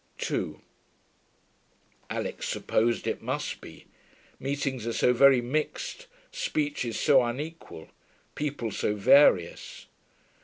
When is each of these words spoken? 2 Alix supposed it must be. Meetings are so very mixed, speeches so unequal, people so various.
2 0.17 0.59
Alix 2.09 2.49
supposed 2.49 3.05
it 3.05 3.21
must 3.21 3.61
be. 3.61 3.85
Meetings 4.39 4.87
are 4.87 4.93
so 4.93 5.13
very 5.13 5.41
mixed, 5.41 6.07
speeches 6.31 6.99
so 6.99 7.21
unequal, 7.21 7.87
people 8.33 8.71
so 8.71 8.95
various. 8.95 9.85